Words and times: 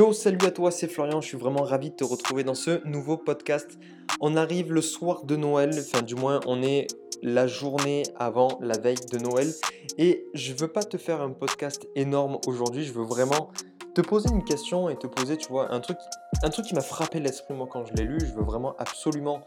Yo, 0.00 0.14
salut 0.14 0.46
à 0.46 0.50
toi, 0.50 0.70
c'est 0.70 0.88
Florian, 0.88 1.20
je 1.20 1.28
suis 1.28 1.36
vraiment 1.36 1.62
ravi 1.62 1.90
de 1.90 1.94
te 1.94 2.04
retrouver 2.04 2.42
dans 2.42 2.54
ce 2.54 2.82
nouveau 2.88 3.18
podcast. 3.18 3.78
On 4.22 4.34
arrive 4.34 4.72
le 4.72 4.80
soir 4.80 5.24
de 5.24 5.36
Noël, 5.36 5.72
enfin 5.78 6.00
du 6.00 6.14
moins 6.14 6.40
on 6.46 6.62
est 6.62 6.86
la 7.22 7.46
journée 7.46 8.04
avant 8.16 8.58
la 8.62 8.78
veille 8.78 9.04
de 9.12 9.18
Noël 9.18 9.52
et 9.98 10.24
je 10.32 10.54
veux 10.54 10.68
pas 10.68 10.84
te 10.84 10.96
faire 10.96 11.20
un 11.20 11.32
podcast 11.32 11.86
énorme 11.96 12.38
aujourd'hui, 12.46 12.82
je 12.82 12.94
veux 12.94 13.04
vraiment 13.04 13.50
te 13.94 14.00
poser 14.00 14.30
une 14.30 14.42
question 14.42 14.88
et 14.88 14.96
te 14.96 15.06
poser, 15.06 15.36
tu 15.36 15.48
vois, 15.48 15.70
un 15.70 15.80
truc, 15.80 15.98
un 16.42 16.48
truc 16.48 16.64
qui 16.64 16.74
m'a 16.74 16.80
frappé 16.80 17.20
l'esprit 17.20 17.52
moi 17.52 17.68
quand 17.70 17.84
je 17.84 17.92
l'ai 17.92 18.04
lu, 18.04 18.20
je 18.20 18.32
veux 18.32 18.42
vraiment 18.42 18.74
absolument 18.78 19.42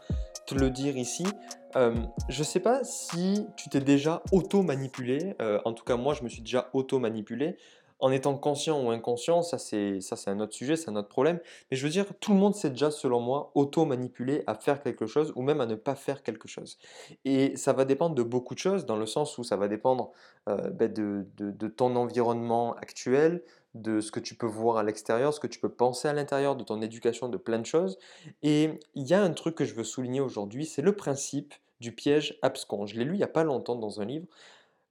te 0.46 0.54
le 0.54 0.70
dire 0.70 0.96
ici. 0.96 1.26
Euh, 1.74 1.96
je 2.28 2.44
sais 2.44 2.60
pas 2.60 2.84
si 2.84 3.44
tu 3.56 3.70
t'es 3.70 3.80
déjà 3.80 4.22
auto-manipulé, 4.30 5.34
euh, 5.42 5.58
en 5.64 5.72
tout 5.72 5.82
cas 5.82 5.96
moi 5.96 6.14
je 6.14 6.22
me 6.22 6.28
suis 6.28 6.42
déjà 6.42 6.70
auto-manipulé 6.74 7.56
en 8.04 8.12
étant 8.12 8.36
conscient 8.36 8.84
ou 8.84 8.90
inconscient, 8.90 9.40
ça 9.40 9.56
c'est 9.56 9.98
un 10.26 10.38
autre 10.38 10.52
sujet, 10.52 10.76
c'est 10.76 10.90
un 10.90 10.96
autre 10.96 11.08
problème. 11.08 11.40
Mais 11.70 11.78
je 11.78 11.82
veux 11.82 11.90
dire, 11.90 12.04
tout 12.20 12.34
le 12.34 12.38
monde 12.38 12.54
s'est 12.54 12.68
déjà, 12.68 12.90
selon 12.90 13.18
moi, 13.18 13.50
auto-manipulé 13.54 14.44
à 14.46 14.54
faire 14.56 14.82
quelque 14.82 15.06
chose 15.06 15.32
ou 15.36 15.40
même 15.40 15.62
à 15.62 15.64
ne 15.64 15.74
pas 15.74 15.94
faire 15.94 16.22
quelque 16.22 16.46
chose. 16.46 16.76
Et 17.24 17.56
ça 17.56 17.72
va 17.72 17.86
dépendre 17.86 18.14
de 18.14 18.22
beaucoup 18.22 18.52
de 18.52 18.58
choses, 18.58 18.84
dans 18.84 18.98
le 18.98 19.06
sens 19.06 19.38
où 19.38 19.42
ça 19.42 19.56
va 19.56 19.68
dépendre 19.68 20.12
euh, 20.50 20.68
ben, 20.68 20.92
de, 20.92 21.26
de, 21.38 21.66
ton 21.66 21.96
environnement 21.96 22.74
actuel, 22.74 23.42
de 23.74 24.02
ce 24.02 24.12
que 24.12 24.20
tu 24.20 24.34
peux 24.34 24.44
voir 24.44 24.76
à 24.76 24.82
l'extérieur, 24.82 25.32
ce 25.32 25.40
que 25.40 25.46
tu 25.46 25.58
peux 25.58 25.72
penser 25.72 26.06
à 26.06 26.12
l'intérieur, 26.12 26.56
de 26.56 26.62
ton 26.62 26.82
éducation, 26.82 27.30
de 27.30 27.38
plein 27.38 27.58
de 27.58 27.64
choses. 27.64 27.98
Et 28.42 28.80
il 28.94 29.06
y 29.08 29.14
a 29.14 29.22
un 29.22 29.30
truc 29.30 29.54
que 29.54 29.64
je 29.64 29.74
veux 29.74 29.82
souligner 29.82 30.20
aujourd'hui, 30.20 30.66
c'est 30.66 30.82
le 30.82 30.94
principe 30.94 31.54
du 31.80 31.90
piège 31.90 32.38
abscon. 32.42 32.84
Je 32.84 32.98
l'ai 32.98 33.04
lu 33.06 33.14
il 33.14 33.18
n'y 33.18 33.24
a 33.24 33.28
pas 33.28 33.44
longtemps 33.44 33.76
dans 33.76 34.02
un 34.02 34.04
livre. 34.04 34.26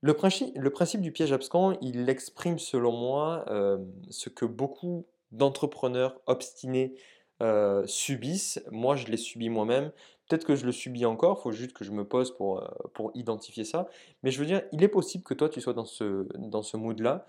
Le 0.04 0.14
principe, 0.14 1.00
du 1.00 1.14
piège 1.14 1.32
abscon, 1.32 1.78
il 1.82 2.10
exprime 2.10 2.60
selon 2.60 2.92
moi 2.92 3.46
euh, 3.48 3.78
ce 4.10 4.28
que 4.28 4.44
beaucoup 4.44 5.06
d'entrepreneurs 5.32 6.20
obstinés 6.26 6.96
euh, 7.42 7.88
subissent. 7.88 8.62
Moi, 8.70 8.98
je 8.98 9.08
l'ai 9.08 9.16
subi 9.16 9.48
moi-même. 9.48 9.94
Peut-être 10.28 10.46
que 10.46 10.58
je 10.58 10.66
le 10.66 10.74
subis 10.74 11.06
encore, 11.06 11.38
il 11.40 11.44
faut 11.44 11.52
juste 11.54 11.72
que 11.72 11.86
je 11.86 11.92
me 11.92 12.04
pose 12.04 12.36
pour, 12.36 12.60
euh, 12.60 12.68
pour 12.94 13.12
identifier 13.14 13.64
ça. 13.64 13.88
Mais 14.24 14.32
je 14.32 14.40
veux 14.40 14.46
dire, 14.46 14.64
il 14.74 14.84
est 14.84 14.90
possible 14.90 15.24
que 15.24 15.34
toi, 15.34 15.48
tu 15.48 15.62
sois 15.62 15.72
dans 15.72 15.86
ce, 15.86 16.28
dans 16.38 16.64
ce 16.64 16.76
mood-là. 16.76 17.26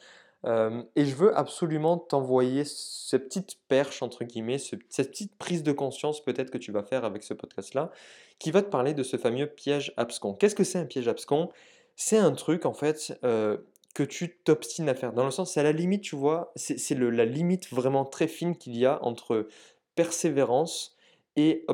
et 0.96 1.04
je 1.04 1.14
veux 1.14 1.32
absolument 1.38 1.96
t'envoyer 1.96 2.64
cette 2.64 3.28
petite 3.28 3.56
perche, 3.68 4.02
entre 4.02 4.24
guillemets, 4.24 4.58
cette 4.58 4.82
petite 4.88 5.36
prise 5.36 5.62
de 5.62 5.70
conscience 5.70 6.24
peut-être 6.24 6.50
que 6.50 6.58
tu 6.58 6.72
vas 6.72 6.82
faire 6.82 7.04
avec 7.04 7.22
ce 7.22 7.34
podcast-là, 7.34 7.92
qui 8.40 8.50
va 8.50 8.62
te 8.62 8.68
parler 8.68 8.94
de 8.94 9.04
ce 9.04 9.16
fameux 9.16 9.46
piège 9.46 9.94
abscon. 9.96 10.34
Qu'est-ce 10.34 10.56
que 10.56 10.64
c'est 10.64 10.80
un 10.80 10.86
piège 10.86 11.06
abscon? 11.06 11.50
C'est 11.96 12.18
un 12.18 12.32
truc 12.32 12.66
en 12.66 12.72
fait 12.72 13.18
que 13.22 14.02
tu 14.02 14.36
t'obstines 14.44 14.88
à 14.88 14.94
faire. 14.94 15.12
Dans 15.12 15.24
le 15.24 15.30
sens, 15.30 15.52
c'est 15.52 15.60
à 15.60 15.62
la 15.62 15.72
limite, 15.72 16.02
tu 16.02 16.16
vois, 16.16 16.52
c'est 16.56 16.98
la 16.98 17.24
limite 17.24 17.70
vraiment 17.70 18.04
très 18.04 18.26
fine 18.26 18.56
qu'il 18.56 18.76
y 18.76 18.86
a 18.86 19.02
entre 19.04 19.46
persévérance 19.94 20.96
et, 21.36 21.64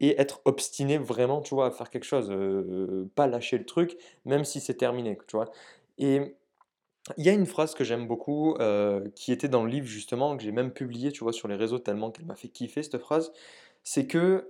et, 0.00 0.20
être 0.20 0.40
obstiné 0.44 0.98
vraiment, 0.98 1.40
tu 1.40 1.54
vois, 1.54 1.66
à 1.66 1.70
faire 1.70 1.90
quelque 1.90 2.04
chose, 2.04 2.32
pas 3.14 3.26
lâcher 3.26 3.58
le 3.58 3.64
truc, 3.64 3.96
même 4.24 4.44
si 4.44 4.60
c'est 4.60 4.74
terminé, 4.74 5.18
tu 5.26 5.36
vois. 5.36 5.50
Et 5.98 6.36
il 7.16 7.24
y 7.24 7.28
a 7.28 7.32
une 7.32 7.46
phrase 7.46 7.74
que 7.74 7.84
j'aime 7.84 8.06
beaucoup, 8.06 8.56
qui 9.14 9.32
était 9.32 9.48
dans 9.48 9.64
le 9.64 9.70
livre 9.70 9.86
justement, 9.86 10.36
que 10.36 10.42
j'ai 10.42 10.52
même 10.52 10.72
publié, 10.72 11.12
tu 11.12 11.24
vois, 11.24 11.32
sur 11.32 11.48
les 11.48 11.56
réseaux 11.56 11.78
tellement 11.78 12.10
qu'elle 12.10 12.26
m'a 12.26 12.36
fait 12.36 12.48
kiffer 12.48 12.82
cette 12.82 12.98
phrase, 12.98 13.32
c'est 13.82 14.06
que 14.06 14.48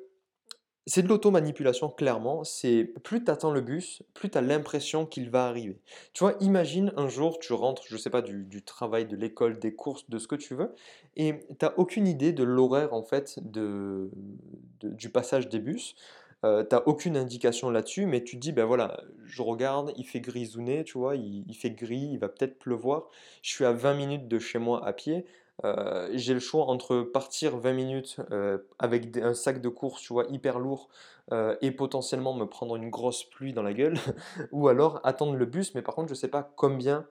c'est 0.86 1.02
de 1.02 1.08
l'auto-manipulation, 1.08 1.89
clairement. 1.89 2.45
C'est 2.45 2.85
plus 3.02 3.23
tu 3.23 3.30
attends 3.30 3.51
le 3.51 3.61
bus, 3.61 4.02
plus 4.14 4.30
tu 4.30 4.39
as 4.39 4.41
l'impression 4.41 5.07
qu'il 5.07 5.30
va 5.30 5.46
arriver. 5.46 5.79
Tu 6.13 6.24
vois, 6.24 6.35
imagine 6.41 6.92
un 6.96 7.08
jour, 7.08 7.39
tu 7.39 7.52
rentres, 7.52 7.85
je 7.86 7.96
sais 7.96 8.11
pas, 8.11 8.23
du, 8.23 8.63
travail, 8.63 9.07
de 9.07 9.17
l'école, 9.17 9.58
des 9.58 9.74
courses, 9.74 10.08
de 10.08 10.19
ce 10.19 10.27
que 10.27 10.36
tu 10.36 10.55
veux, 10.55 10.74
et 11.17 11.46
tu 11.48 11.64
n'as 11.64 11.73
aucune 11.77 12.07
idée 12.07 12.33
de 12.33 12.45
l'horaire, 12.45 12.95
en 12.95 13.02
fait, 13.02 13.39
du 13.45 15.11
passage 15.11 15.48
des 15.48 15.58
bus. 15.58 15.95
Euh, 16.42 16.64
tu 16.64 16.74
n'as 16.74 16.83
aucune 16.86 17.19
indication 17.19 17.69
là-dessus, 17.69 18.07
mais 18.07 18.24
tu 18.24 18.36
te 18.36 18.40
dis, 18.40 18.52
ben 18.52 18.64
voilà, 18.64 19.02
je 19.27 19.42
regarde, 19.42 19.92
il 19.98 20.05
fait 20.07 20.20
grisouner, 20.20 20.85
tu 20.85 20.96
vois, 20.96 21.14
il, 21.17 21.45
il 21.46 21.55
fait 21.55 21.70
gris, 21.70 22.08
il 22.13 22.19
va 22.19 22.30
peut-être 22.30 22.58
pleuvoir. 22.58 23.11
Je 23.42 23.51
suis 23.51 23.67
à 23.67 23.73
20 23.73 23.92
minutes 23.95 24.29
de 24.29 24.39
chez 24.39 24.58
moi 24.58 24.85
à 24.86 24.95
pied. 24.95 25.27
Euh, 25.64 26.08
j'ai 26.14 26.34
le 26.34 26.40
choix 26.40 26.66
entre 26.66 27.02
partir 27.02 27.56
20 27.56 27.72
minutes 27.72 28.16
euh, 28.30 28.58
avec 28.78 29.16
un 29.16 29.34
sac 29.34 29.60
de 29.60 29.68
course, 29.68 30.02
tu 30.02 30.12
vois, 30.12 30.24
hyper 30.30 30.58
lourd, 30.58 30.88
euh, 31.32 31.56
et 31.60 31.70
potentiellement 31.70 32.34
me 32.34 32.46
prendre 32.46 32.76
une 32.76 32.90
grosse 32.90 33.24
pluie 33.24 33.52
dans 33.52 33.62
la 33.62 33.74
gueule, 33.74 33.98
ou 34.52 34.68
alors 34.68 35.00
attendre 35.04 35.34
le 35.34 35.46
bus, 35.46 35.74
mais 35.74 35.82
par 35.82 35.94
contre, 35.94 36.08
je 36.08 36.14
ne 36.14 36.18
sais 36.18 36.28
pas 36.28 36.52
combien, 36.56 37.06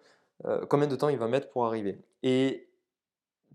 combien 0.69 0.87
de 0.87 0.95
temps 0.95 1.09
il 1.09 1.17
va 1.17 1.27
mettre 1.27 1.49
pour 1.49 1.65
arriver. 1.65 1.99
Et 2.23 2.69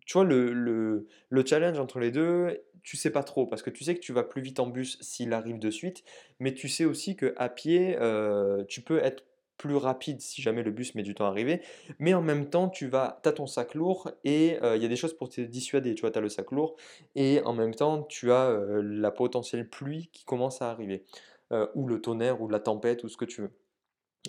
tu 0.06 0.14
vois, 0.14 0.24
le, 0.24 0.52
le, 0.52 1.08
le, 1.30 1.46
challenge 1.46 1.78
entre 1.78 1.98
les 1.98 2.10
deux, 2.10 2.60
tu 2.82 2.98
sais 2.98 3.10
pas 3.10 3.22
trop, 3.22 3.46
parce 3.46 3.62
que 3.62 3.70
tu 3.70 3.84
sais 3.84 3.94
que 3.94 4.00
tu 4.00 4.12
vas 4.12 4.22
plus 4.22 4.42
vite 4.42 4.60
en 4.60 4.66
bus 4.66 4.98
s'il 5.00 5.32
arrive 5.32 5.58
de 5.58 5.70
suite, 5.70 6.04
mais 6.40 6.52
tu 6.52 6.68
sais 6.68 6.84
aussi 6.84 7.16
que 7.16 7.34
à 7.38 7.48
pied, 7.48 7.96
tu 8.68 8.82
peux 8.82 8.98
être 8.98 9.24
plus 9.56 9.76
rapide 9.76 10.20
si 10.20 10.42
jamais 10.42 10.62
le 10.62 10.70
bus 10.70 10.94
met 10.94 11.02
du 11.02 11.14
temps 11.14 11.26
à 11.26 11.28
arriver, 11.28 11.62
mais 11.98 12.14
en 12.14 12.22
même 12.22 12.50
temps, 12.50 12.68
tu 12.68 12.88
vas, 12.88 13.20
as 13.24 13.32
ton 13.32 13.46
sac 13.46 13.74
lourd 13.74 14.10
et 14.24 14.58
il 14.62 14.82
y 14.82 14.84
a 14.84 14.88
des 14.88 14.96
choses 14.96 15.14
pour 15.14 15.28
te 15.28 15.40
dissuader. 15.40 15.94
Tu 15.94 16.00
vois, 16.00 16.10
tu 16.10 16.18
as 16.18 16.22
le 16.22 16.28
sac 16.28 16.50
lourd 16.50 16.76
et 17.14 17.40
en 17.44 17.52
même 17.52 17.74
temps, 17.74 18.02
tu 18.02 18.32
as 18.32 18.58
la 18.82 19.10
potentielle 19.10 19.68
pluie 19.68 20.10
qui 20.12 20.24
commence 20.24 20.60
à 20.62 20.70
arriver, 20.70 21.04
ou 21.74 21.86
le 21.86 22.00
tonnerre, 22.00 22.42
ou 22.42 22.48
la 22.48 22.60
tempête, 22.60 23.04
ou 23.04 23.08
ce 23.08 23.16
que 23.16 23.24
tu 23.24 23.42
veux. 23.42 23.50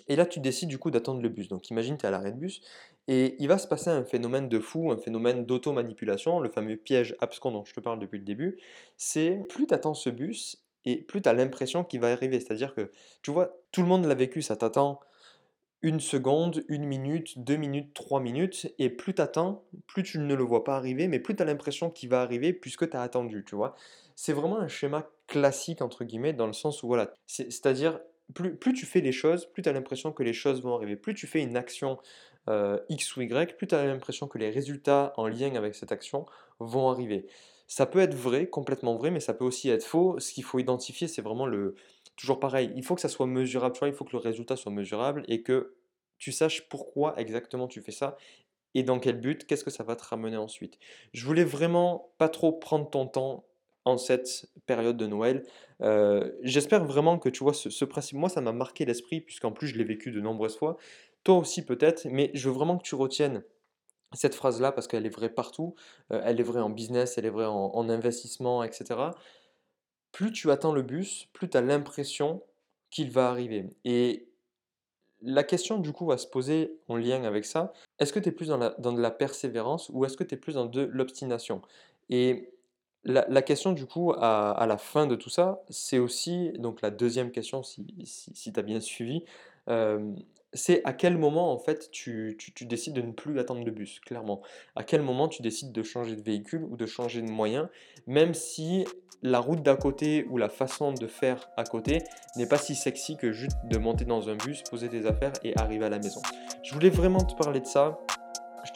Et 0.08 0.16
là, 0.16 0.26
tu 0.26 0.40
décides 0.40 0.68
du 0.68 0.78
coup 0.78 0.90
d'attendre 0.90 1.22
le 1.22 1.28
bus. 1.30 1.48
Donc 1.48 1.70
imagine, 1.70 1.96
tu 1.96 2.04
es 2.04 2.08
à 2.08 2.10
l'arrêt 2.10 2.32
de 2.32 2.36
bus 2.36 2.60
et 3.08 3.34
il 3.38 3.48
va 3.48 3.56
se 3.56 3.66
passer 3.66 3.88
un 3.88 4.04
phénomène 4.04 4.48
de 4.48 4.58
fou, 4.58 4.90
un 4.92 4.98
phénomène 4.98 5.46
d'auto-manipulation, 5.46 6.38
le 6.38 6.50
fameux 6.50 6.76
piège 6.76 7.16
abscon 7.20 7.50
dont 7.50 7.64
je 7.64 7.72
te 7.72 7.80
parle 7.80 7.98
depuis 7.98 8.18
le 8.18 8.24
début. 8.24 8.58
C'est 8.98 9.40
plus 9.48 9.66
tu 9.66 9.72
attends 9.72 9.94
ce 9.94 10.10
bus 10.10 10.62
et 10.84 11.02
plus 11.02 11.22
tu 11.22 11.28
as 11.28 11.32
l'impression 11.32 11.82
qu'il 11.82 12.00
va 12.00 12.12
arriver. 12.12 12.38
C'est-à-dire 12.40 12.74
que, 12.74 12.90
tu 13.22 13.30
vois, 13.30 13.56
tout 13.72 13.80
le 13.80 13.88
monde 13.88 14.04
l'a 14.04 14.14
vécu, 14.14 14.42
ça 14.42 14.54
t'attend 14.54 15.00
une 15.86 16.00
seconde, 16.00 16.64
une 16.66 16.84
minute, 16.84 17.38
deux 17.38 17.54
minutes, 17.54 17.94
trois 17.94 18.18
minutes, 18.18 18.74
et 18.80 18.90
plus 18.90 19.14
tu 19.14 19.22
attends, 19.22 19.62
plus 19.86 20.02
tu 20.02 20.18
ne 20.18 20.34
le 20.34 20.42
vois 20.42 20.64
pas 20.64 20.76
arriver, 20.76 21.06
mais 21.06 21.20
plus 21.20 21.36
tu 21.36 21.42
as 21.44 21.46
l'impression 21.46 21.90
qu'il 21.90 22.08
va 22.08 22.22
arriver 22.22 22.52
puisque 22.52 22.90
tu 22.90 22.96
as 22.96 23.02
attendu, 23.02 23.44
tu 23.46 23.54
vois. 23.54 23.76
C'est 24.16 24.32
vraiment 24.32 24.58
un 24.58 24.66
schéma 24.66 25.08
classique, 25.28 25.82
entre 25.82 26.02
guillemets, 26.02 26.32
dans 26.32 26.48
le 26.48 26.52
sens 26.52 26.82
où, 26.82 26.88
voilà, 26.88 27.14
c'est-à-dire, 27.28 28.00
plus, 28.34 28.56
plus, 28.56 28.72
tu 28.72 28.84
fais 28.84 29.00
les 29.00 29.12
choses, 29.12 29.46
plus 29.46 29.62
tu 29.62 29.68
as 29.68 29.72
l'impression 29.72 30.10
que 30.10 30.24
les 30.24 30.32
choses 30.32 30.60
vont 30.60 30.74
arriver. 30.74 30.96
Plus 30.96 31.14
tu 31.14 31.28
fais 31.28 31.40
une 31.40 31.56
action 31.56 31.98
euh, 32.50 32.80
X 32.88 33.16
ou 33.16 33.20
Y, 33.22 33.56
plus 33.56 33.68
tu 33.68 33.76
as 33.76 33.86
l'impression 33.86 34.26
que 34.26 34.38
les 34.38 34.50
résultats 34.50 35.12
en 35.16 35.28
lien 35.28 35.54
avec 35.54 35.76
cette 35.76 35.92
action 35.92 36.26
vont 36.58 36.90
arriver. 36.90 37.28
Ça 37.68 37.86
peut 37.86 38.00
être 38.00 38.14
vrai, 38.14 38.48
complètement 38.48 38.96
vrai, 38.96 39.12
mais 39.12 39.20
ça 39.20 39.34
peut 39.34 39.44
aussi 39.44 39.70
être 39.70 39.84
faux. 39.84 40.18
Ce 40.18 40.32
qu'il 40.32 40.42
faut 40.42 40.58
identifier, 40.58 41.06
c'est 41.06 41.22
vraiment 41.22 41.46
le, 41.46 41.76
toujours 42.16 42.40
pareil, 42.40 42.72
il 42.74 42.84
faut 42.84 42.94
que 42.94 43.00
ça 43.00 43.08
soit 43.08 43.26
mesurable, 43.26 43.76
il 43.86 43.92
faut 43.92 44.04
que 44.04 44.12
le 44.12 44.18
résultat 44.18 44.56
soit 44.56 44.72
mesurable 44.72 45.24
et 45.28 45.42
que 45.42 45.74
tu 46.18 46.32
saches 46.32 46.68
pourquoi 46.68 47.18
exactement 47.18 47.68
tu 47.68 47.80
fais 47.82 47.92
ça 47.92 48.16
et 48.74 48.82
dans 48.82 48.98
quel 48.98 49.20
but, 49.20 49.46
qu'est-ce 49.46 49.64
que 49.64 49.70
ça 49.70 49.84
va 49.84 49.96
te 49.96 50.04
ramener 50.04 50.36
ensuite. 50.36 50.78
Je 51.12 51.24
voulais 51.24 51.44
vraiment 51.44 52.12
pas 52.18 52.28
trop 52.28 52.52
prendre 52.52 52.90
ton 52.90 53.06
temps 53.06 53.46
en 53.86 53.96
cette 53.96 54.50
période 54.66 54.98
de 54.98 55.06
Noël. 55.06 55.44
Euh, 55.80 56.30
j'espère 56.42 56.84
vraiment 56.84 57.18
que 57.18 57.30
tu 57.30 57.42
vois 57.42 57.54
ce, 57.54 57.84
principe. 57.86 58.18
Moi, 58.18 58.28
ça 58.28 58.42
m'a 58.42 58.52
marqué 58.52 58.84
l'esprit, 58.84 59.22
puisqu'en 59.22 59.52
plus, 59.52 59.68
je 59.68 59.78
l'ai 59.78 59.84
vécu 59.84 60.10
de 60.10 60.20
nombreuses 60.20 60.58
fois. 60.58 60.76
Toi 61.24 61.36
aussi, 61.36 61.64
peut-être, 61.64 62.06
mais 62.10 62.30
je 62.34 62.50
veux 62.50 62.54
vraiment 62.54 62.76
que 62.76 62.82
tu 62.82 62.96
retiennes 62.96 63.44
cette 64.12 64.34
phrase-là 64.34 64.72
parce 64.72 64.86
qu'elle 64.88 65.06
est 65.06 65.14
vraie 65.14 65.30
partout. 65.30 65.74
Euh, 66.12 66.20
elle 66.24 66.38
est 66.38 66.44
vraie 66.44 66.60
en 66.60 66.70
business, 66.70 67.16
elle 67.16 67.24
est 67.24 67.30
vraie 67.30 67.46
en 67.46 67.88
investissement, 67.88 68.62
etc 68.62 69.10
plus 70.16 70.32
tu 70.32 70.50
attends 70.50 70.72
le 70.72 70.80
bus, 70.80 71.28
plus 71.34 71.50
tu 71.50 71.58
as 71.58 71.60
l'impression 71.60 72.42
qu'il 72.88 73.10
va 73.10 73.28
arriver. 73.28 73.66
Et 73.84 74.30
la 75.20 75.44
question 75.44 75.78
du 75.78 75.92
coup 75.92 76.06
va 76.06 76.16
se 76.16 76.26
poser 76.26 76.72
en 76.88 76.96
lien 76.96 77.24
avec 77.24 77.44
ça, 77.44 77.74
est-ce 77.98 78.14
que 78.14 78.18
tu 78.18 78.30
es 78.30 78.32
plus 78.32 78.48
dans, 78.48 78.56
de 78.58 79.00
la 79.02 79.10
persévérance 79.10 79.90
ou 79.92 80.06
est-ce 80.06 80.16
que 80.16 80.24
tu 80.24 80.34
es 80.34 80.38
plus 80.38 80.54
dans 80.54 80.64
de 80.64 80.88
l'obstination? 80.90 81.60
Et 82.08 82.48
la, 83.04 83.42
question 83.42 83.72
du 83.72 83.84
coup 83.84 84.14
à, 84.16 84.64
la 84.66 84.78
fin 84.78 85.06
de 85.06 85.16
tout 85.16 85.28
ça, 85.28 85.62
c'est 85.68 85.98
aussi, 85.98 86.50
donc 86.52 86.80
la 86.80 86.90
deuxième 86.90 87.30
question 87.30 87.62
si, 87.62 87.84
tu 87.84 88.58
as 88.58 88.62
bien 88.62 88.80
suivi, 88.80 89.22
euh, 89.68 90.14
c'est 90.52 90.82
à 90.84 90.92
quel 90.92 91.18
moment 91.18 91.52
en 91.52 91.58
fait 91.58 91.90
tu, 91.90 92.36
décides 92.62 92.94
de 92.94 93.02
ne 93.02 93.12
plus 93.12 93.38
attendre 93.38 93.64
le 93.64 93.70
bus, 93.70 94.00
clairement. 94.00 94.42
À 94.74 94.84
quel 94.84 95.02
moment 95.02 95.28
tu 95.28 95.42
décides 95.42 95.72
de 95.72 95.82
changer 95.82 96.16
de 96.16 96.22
véhicule 96.22 96.64
ou 96.64 96.76
de 96.76 96.86
changer 96.86 97.22
de 97.22 97.30
moyen, 97.30 97.68
même 98.06 98.34
si 98.34 98.84
la 99.22 99.38
route 99.38 99.62
d'à 99.62 99.76
côté 99.76 100.26
ou 100.30 100.38
la 100.38 100.48
façon 100.48 100.92
de 100.92 101.06
faire 101.06 101.48
à 101.56 101.64
côté 101.64 101.98
n'est 102.36 102.46
pas 102.46 102.58
si 102.58 102.74
sexy 102.74 103.16
que 103.16 103.32
juste 103.32 103.56
de 103.64 103.78
monter 103.78 104.04
dans 104.04 104.28
un 104.28 104.36
bus, 104.36 104.62
poser 104.62 104.88
tes 104.88 105.06
affaires 105.06 105.32
et 105.42 105.56
arriver 105.58 105.86
à 105.86 105.90
la 105.90 105.98
maison. 105.98 106.20
Je 106.62 106.74
voulais 106.74 106.90
vraiment 106.90 107.20
te 107.20 107.34
parler 107.34 107.60
de 107.60 107.66
ça. 107.66 107.98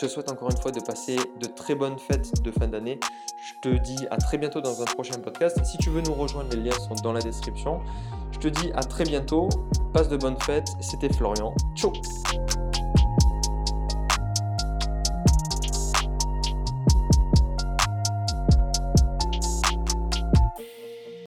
Je 0.01 0.07
te 0.07 0.11
souhaite 0.11 0.31
encore 0.31 0.51
une 0.51 0.57
fois 0.57 0.71
de 0.71 0.81
passer 0.81 1.17
de 1.17 1.45
très 1.45 1.75
bonnes 1.75 1.99
fêtes 1.99 2.43
de 2.43 2.51
fin 2.51 2.67
d'année. 2.67 2.99
Je 3.37 3.53
te 3.61 3.69
dis 3.69 4.07
à 4.11 4.17
très 4.17 4.39
bientôt 4.39 4.63
dans 4.63 4.81
un 4.81 4.87
prochain 4.87 5.19
podcast. 5.19 5.63
Si 5.63 5.77
tu 5.77 5.91
veux 5.91 6.01
nous 6.01 6.15
rejoindre, 6.15 6.57
les 6.57 6.63
liens 6.63 6.79
sont 6.79 6.95
dans 7.03 7.13
la 7.13 7.21
description. 7.21 7.83
Je 8.33 8.39
te 8.39 8.49
dis 8.49 8.73
à 8.75 8.83
très 8.83 9.05
bientôt. 9.05 9.51
Passe 9.93 10.09
de 10.09 10.17
bonnes 10.17 10.41
fêtes. 10.41 10.69
C'était 10.81 11.13
Florian. 11.13 11.55
Ciao 11.75 11.93